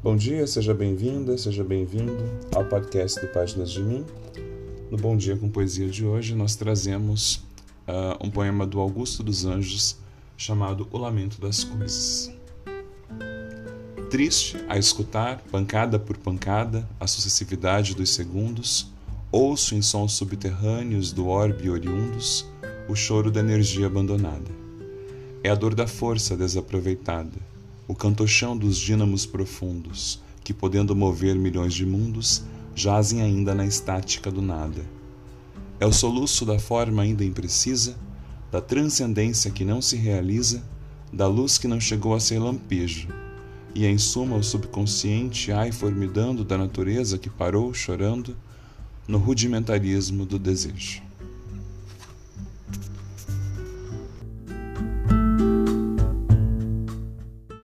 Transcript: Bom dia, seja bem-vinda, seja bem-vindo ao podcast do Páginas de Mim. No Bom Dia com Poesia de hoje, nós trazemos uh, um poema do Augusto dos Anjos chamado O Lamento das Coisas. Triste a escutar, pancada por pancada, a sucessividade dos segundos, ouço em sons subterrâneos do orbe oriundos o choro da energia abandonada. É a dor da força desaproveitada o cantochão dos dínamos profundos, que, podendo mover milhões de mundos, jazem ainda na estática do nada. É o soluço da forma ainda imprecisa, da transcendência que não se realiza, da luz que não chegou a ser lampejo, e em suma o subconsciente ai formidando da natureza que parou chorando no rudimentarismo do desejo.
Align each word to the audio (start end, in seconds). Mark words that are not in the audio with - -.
Bom 0.00 0.14
dia, 0.14 0.46
seja 0.46 0.72
bem-vinda, 0.72 1.36
seja 1.36 1.64
bem-vindo 1.64 2.16
ao 2.54 2.64
podcast 2.64 3.20
do 3.20 3.26
Páginas 3.32 3.72
de 3.72 3.82
Mim. 3.82 4.06
No 4.92 4.96
Bom 4.96 5.16
Dia 5.16 5.36
com 5.36 5.50
Poesia 5.50 5.88
de 5.88 6.06
hoje, 6.06 6.36
nós 6.36 6.54
trazemos 6.54 7.44
uh, 7.88 8.24
um 8.24 8.30
poema 8.30 8.64
do 8.64 8.78
Augusto 8.78 9.24
dos 9.24 9.44
Anjos 9.44 9.96
chamado 10.36 10.86
O 10.92 10.98
Lamento 10.98 11.40
das 11.40 11.64
Coisas. 11.64 12.32
Triste 14.08 14.56
a 14.68 14.78
escutar, 14.78 15.42
pancada 15.50 15.98
por 15.98 16.16
pancada, 16.16 16.88
a 17.00 17.08
sucessividade 17.08 17.96
dos 17.96 18.10
segundos, 18.10 18.92
ouço 19.32 19.74
em 19.74 19.82
sons 19.82 20.12
subterrâneos 20.12 21.10
do 21.10 21.26
orbe 21.26 21.68
oriundos 21.68 22.46
o 22.88 22.94
choro 22.94 23.32
da 23.32 23.40
energia 23.40 23.88
abandonada. 23.88 24.50
É 25.42 25.50
a 25.50 25.56
dor 25.56 25.74
da 25.74 25.88
força 25.88 26.36
desaproveitada 26.36 27.57
o 27.88 27.94
cantochão 27.94 28.54
dos 28.54 28.76
dínamos 28.76 29.24
profundos, 29.24 30.22
que, 30.44 30.52
podendo 30.52 30.94
mover 30.94 31.34
milhões 31.34 31.72
de 31.72 31.86
mundos, 31.86 32.44
jazem 32.74 33.22
ainda 33.22 33.54
na 33.54 33.64
estática 33.64 34.30
do 34.30 34.42
nada. 34.42 34.84
É 35.80 35.86
o 35.86 35.92
soluço 35.92 36.44
da 36.44 36.58
forma 36.58 37.00
ainda 37.00 37.24
imprecisa, 37.24 37.96
da 38.52 38.60
transcendência 38.60 39.50
que 39.50 39.64
não 39.64 39.80
se 39.80 39.96
realiza, 39.96 40.62
da 41.10 41.26
luz 41.26 41.56
que 41.56 41.66
não 41.66 41.80
chegou 41.80 42.14
a 42.14 42.20
ser 42.20 42.38
lampejo, 42.38 43.08
e 43.74 43.86
em 43.86 43.96
suma 43.96 44.36
o 44.36 44.42
subconsciente 44.42 45.50
ai 45.50 45.72
formidando 45.72 46.44
da 46.44 46.58
natureza 46.58 47.16
que 47.16 47.30
parou 47.30 47.72
chorando 47.72 48.36
no 49.06 49.16
rudimentarismo 49.16 50.26
do 50.26 50.38
desejo. 50.38 51.07